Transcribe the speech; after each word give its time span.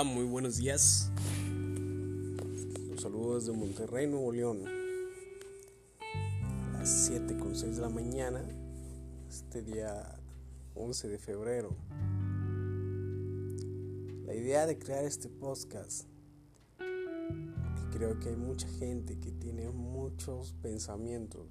Muy 0.00 0.24
buenos 0.24 0.56
días. 0.56 1.12
Los 2.88 3.02
saludos 3.02 3.46
de 3.46 3.52
Monterrey, 3.52 4.08
Nuevo 4.08 4.32
León. 4.32 4.64
A 6.74 6.78
las 6.78 6.88
7 7.06 7.36
con 7.36 7.54
6 7.54 7.76
de 7.76 7.82
la 7.82 7.88
mañana, 7.88 8.42
este 9.28 9.62
día 9.62 10.18
11 10.74 11.08
de 11.08 11.18
febrero. 11.18 11.76
La 14.24 14.34
idea 14.34 14.66
de 14.66 14.76
crear 14.76 15.04
este 15.04 15.28
podcast, 15.28 16.08
porque 16.78 17.98
creo 17.98 18.18
que 18.18 18.30
hay 18.30 18.36
mucha 18.36 18.66
gente 18.66 19.20
que 19.20 19.30
tiene 19.30 19.68
muchos 19.70 20.54
pensamientos 20.62 21.46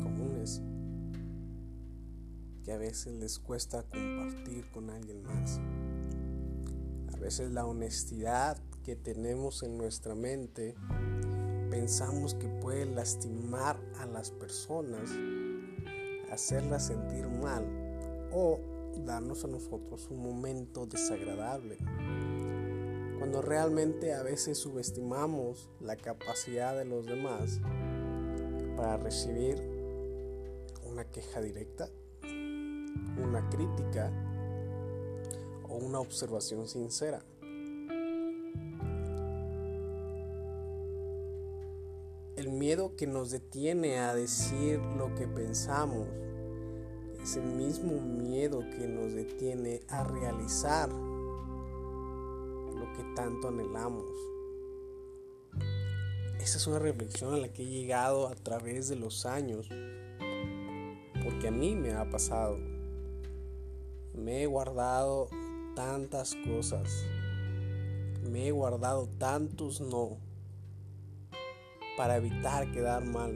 comunes 0.00 0.60
que 2.62 2.72
a 2.72 2.76
veces 2.76 3.14
les 3.14 3.40
cuesta 3.40 3.82
compartir 3.82 4.70
con 4.70 4.90
alguien 4.90 5.24
más 5.24 5.58
veces 7.22 7.52
la 7.52 7.64
honestidad 7.64 8.58
que 8.82 8.96
tenemos 8.96 9.62
en 9.62 9.78
nuestra 9.78 10.16
mente 10.16 10.74
pensamos 11.70 12.34
que 12.34 12.48
puede 12.48 12.84
lastimar 12.84 13.78
a 14.00 14.06
las 14.06 14.32
personas, 14.32 15.08
hacerlas 16.32 16.88
sentir 16.88 17.28
mal 17.28 17.64
o 18.32 18.58
darnos 19.06 19.44
a 19.44 19.48
nosotros 19.48 20.08
un 20.10 20.20
momento 20.20 20.84
desagradable. 20.84 21.76
Cuando 23.18 23.40
realmente 23.40 24.14
a 24.14 24.24
veces 24.24 24.58
subestimamos 24.58 25.70
la 25.80 25.96
capacidad 25.96 26.76
de 26.76 26.84
los 26.84 27.06
demás 27.06 27.60
para 28.76 28.96
recibir 28.96 29.62
una 30.90 31.04
queja 31.04 31.40
directa, 31.40 31.88
una 32.24 33.48
crítica 33.48 34.10
una 35.76 36.00
observación 36.00 36.68
sincera. 36.68 37.24
El 42.36 42.50
miedo 42.50 42.96
que 42.96 43.06
nos 43.06 43.30
detiene 43.30 43.98
a 43.98 44.14
decir 44.14 44.80
lo 44.96 45.14
que 45.14 45.28
pensamos 45.28 46.08
es 47.22 47.36
el 47.36 47.44
mismo 47.44 48.00
miedo 48.00 48.60
que 48.60 48.88
nos 48.88 49.12
detiene 49.12 49.82
a 49.88 50.02
realizar 50.02 50.90
lo 50.90 52.92
que 52.96 53.04
tanto 53.14 53.48
anhelamos. 53.48 54.04
Esa 56.40 56.58
es 56.58 56.66
una 56.66 56.80
reflexión 56.80 57.34
a 57.34 57.36
la 57.36 57.52
que 57.52 57.62
he 57.62 57.66
llegado 57.66 58.26
a 58.26 58.34
través 58.34 58.88
de 58.88 58.96
los 58.96 59.26
años, 59.26 59.68
porque 61.22 61.46
a 61.46 61.52
mí 61.52 61.76
me 61.76 61.92
ha 61.92 62.10
pasado. 62.10 62.58
Me 64.14 64.42
he 64.42 64.46
guardado 64.46 65.28
tantas 65.74 66.34
cosas, 66.46 67.06
me 68.30 68.48
he 68.48 68.50
guardado 68.50 69.08
tantos 69.18 69.80
no 69.80 70.18
para 71.96 72.16
evitar 72.16 72.70
quedar 72.72 73.04
mal, 73.04 73.32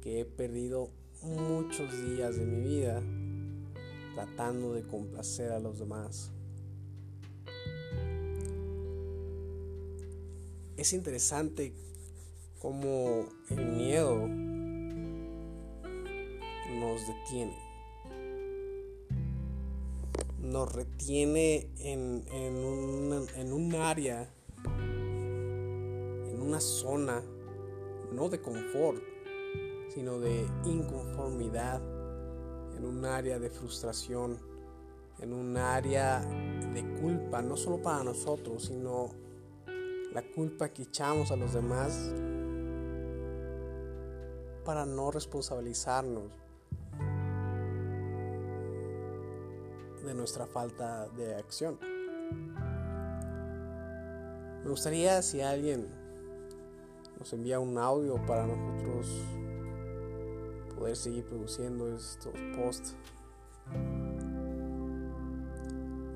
que 0.00 0.20
he 0.20 0.24
perdido 0.24 0.90
muchos 1.22 1.90
días 2.06 2.36
de 2.36 2.46
mi 2.46 2.60
vida 2.68 3.02
tratando 4.14 4.72
de 4.74 4.82
complacer 4.82 5.52
a 5.52 5.58
los 5.58 5.78
demás. 5.78 6.30
Es 10.76 10.92
interesante 10.92 11.74
cómo 12.60 13.26
el 13.50 13.66
miedo 13.66 14.28
nos 16.68 17.00
detiene 17.06 17.67
nos 20.48 20.72
retiene 20.72 21.70
en, 21.78 22.24
en, 22.32 23.52
un 23.52 23.74
área, 23.74 24.32
en 24.64 26.40
una 26.40 26.60
zona, 26.60 27.22
no 28.12 28.28
de 28.30 28.40
confort, 28.40 29.02
sino 29.94 30.18
de 30.18 30.46
inconformidad, 30.64 31.82
en 32.76 32.84
un 32.84 33.04
área 33.04 33.38
de 33.38 33.50
frustración, 33.50 34.38
en 35.20 35.34
un 35.34 35.56
área 35.56 36.20
de 36.20 36.82
culpa, 37.00 37.42
no 37.42 37.56
solo 37.56 37.82
para 37.82 38.02
nosotros, 38.02 38.64
sino 38.64 39.10
la 40.14 40.22
culpa 40.22 40.70
que 40.70 40.84
echamos 40.84 41.30
a 41.30 41.36
los 41.36 41.52
demás 41.52 42.12
para 44.64 44.86
no 44.86 45.10
responsabilizarnos 45.10 46.47
de 50.08 50.14
nuestra 50.14 50.46
falta 50.46 51.06
de 51.10 51.34
acción. 51.34 51.78
Me 54.64 54.70
gustaría 54.70 55.20
si 55.20 55.42
alguien 55.42 55.86
nos 57.18 57.30
envía 57.34 57.60
un 57.60 57.76
audio 57.76 58.24
para 58.24 58.46
nosotros 58.46 59.06
poder 60.74 60.96
seguir 60.96 61.24
produciendo 61.24 61.94
estos 61.94 62.32
posts. 62.56 62.96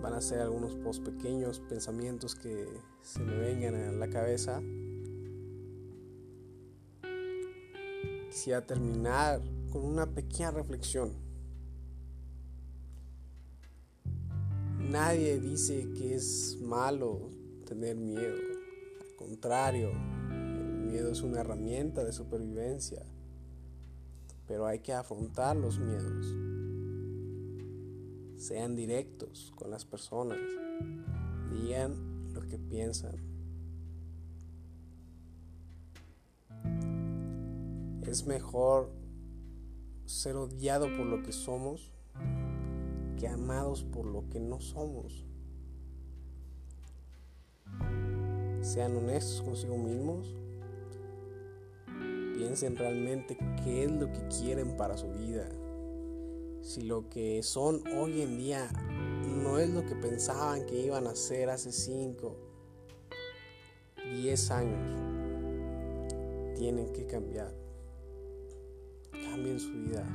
Van 0.00 0.14
a 0.14 0.20
ser 0.22 0.40
algunos 0.40 0.74
posts 0.76 1.04
pequeños, 1.10 1.60
pensamientos 1.60 2.34
que 2.34 2.66
se 3.02 3.20
me 3.20 3.36
vengan 3.36 3.74
a 3.74 3.92
la 3.92 4.08
cabeza. 4.08 4.62
Quisiera 8.30 8.66
terminar 8.66 9.42
con 9.70 9.84
una 9.84 10.06
pequeña 10.06 10.50
reflexión. 10.50 11.31
Nadie 14.92 15.40
dice 15.40 15.88
que 15.94 16.16
es 16.16 16.58
malo 16.60 17.30
tener 17.64 17.96
miedo. 17.96 18.36
Al 19.00 19.16
contrario, 19.16 19.90
el 19.90 20.80
miedo 20.80 21.10
es 21.10 21.22
una 21.22 21.40
herramienta 21.40 22.04
de 22.04 22.12
supervivencia. 22.12 23.02
Pero 24.46 24.66
hay 24.66 24.80
que 24.80 24.92
afrontar 24.92 25.56
los 25.56 25.78
miedos. 25.78 26.26
Sean 28.36 28.76
directos 28.76 29.54
con 29.56 29.70
las 29.70 29.86
personas. 29.86 30.36
Digan 31.50 32.34
lo 32.34 32.42
que 32.42 32.58
piensan. 32.58 33.16
Es 38.02 38.26
mejor 38.26 38.90
ser 40.04 40.36
odiado 40.36 40.94
por 40.94 41.06
lo 41.06 41.22
que 41.22 41.32
somos 41.32 41.94
amados 43.28 43.84
por 43.84 44.06
lo 44.06 44.28
que 44.28 44.40
no 44.40 44.60
somos. 44.60 45.26
Sean 48.60 48.96
honestos 48.96 49.42
consigo 49.42 49.76
mismos. 49.76 50.36
Piensen 52.36 52.76
realmente 52.76 53.36
qué 53.64 53.84
es 53.84 53.92
lo 53.92 54.10
que 54.10 54.26
quieren 54.28 54.76
para 54.76 54.96
su 54.96 55.08
vida. 55.12 55.48
Si 56.60 56.82
lo 56.82 57.08
que 57.08 57.42
son 57.42 57.82
hoy 57.98 58.22
en 58.22 58.38
día 58.38 58.68
no 59.42 59.58
es 59.58 59.68
lo 59.68 59.84
que 59.84 59.96
pensaban 59.96 60.64
que 60.66 60.80
iban 60.80 61.06
a 61.06 61.14
ser 61.16 61.50
hace 61.50 61.72
5, 61.72 62.36
10 64.14 64.50
años, 64.52 65.00
tienen 66.56 66.92
que 66.92 67.06
cambiar. 67.06 67.52
Cambien 69.10 69.58
su 69.58 69.72
vida. 69.72 70.06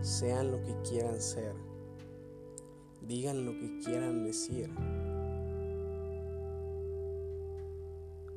Sean 0.00 0.50
lo 0.50 0.62
que 0.62 0.74
quieran 0.88 1.20
ser. 1.20 1.67
Digan 3.08 3.46
lo 3.46 3.52
que 3.52 3.78
quieran 3.78 4.22
decir. 4.22 4.68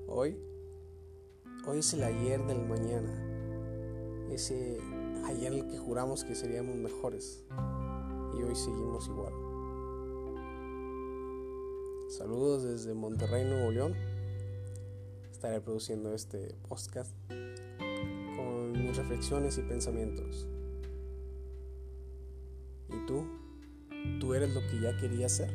Hoy, 0.08 0.38
hoy 1.68 1.80
es 1.80 1.94
el 1.94 2.04
ayer 2.04 2.42
del 2.46 2.66
mañana. 2.66 3.12
Ese 4.32 4.80
ayer 5.26 5.52
en 5.52 5.60
el 5.60 5.68
que 5.68 5.78
juramos 5.78 6.24
que 6.24 6.36
seríamos 6.36 6.78
mejores. 6.78 7.44
Y 8.34 8.44
hoy 8.44 8.56
seguimos 8.56 9.10
igual. 9.10 9.34
Saludos 12.08 12.64
desde 12.64 12.94
Monterrey, 12.94 13.44
Nuevo 13.44 13.72
León. 13.72 13.94
Estaré 15.34 15.60
produciendo 15.60 16.14
este 16.14 16.56
podcast 16.70 17.14
con 17.28 18.72
mis 18.72 18.96
reflexiones 18.96 19.58
y 19.58 19.64
pensamientos. 19.64 20.48
¿Tú 24.22 24.36
eres 24.36 24.54
lo 24.54 24.62
que 24.68 24.80
ya 24.80 24.96
querías 24.98 25.32
ser? 25.32 25.50